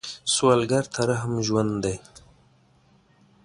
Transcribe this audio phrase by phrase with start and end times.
[0.33, 1.95] سوالګر ته رحم ژوند دی